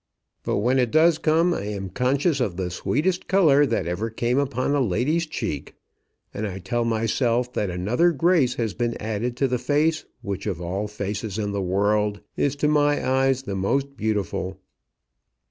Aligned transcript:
"But 0.41 0.57
when 0.57 0.79
it 0.79 0.89
does 0.89 1.19
come 1.19 1.53
I 1.53 1.63
am 1.65 1.91
conscious 1.91 2.39
of 2.39 2.57
the 2.57 2.71
sweetest 2.71 3.27
colour 3.27 3.67
that 3.67 3.85
ever 3.85 4.09
came 4.09 4.39
upon 4.39 4.73
a 4.73 4.81
lady's 4.81 5.27
cheek. 5.27 5.75
And 6.33 6.47
I 6.47 6.57
tell 6.57 6.83
myself 6.85 7.53
that 7.53 7.69
another 7.69 8.11
grace 8.11 8.55
has 8.55 8.73
been 8.73 8.97
added 8.99 9.37
to 9.37 9.47
the 9.47 9.59
face 9.59 10.05
which 10.23 10.47
of 10.47 10.59
all 10.59 10.87
faces 10.87 11.37
in 11.37 11.51
the 11.51 11.61
world 11.61 12.19
is 12.35 12.55
to 12.55 12.67
my 12.67 13.07
eyes 13.07 13.43
the 13.43 13.53
most 13.55 13.95
beautiful." 13.95 14.59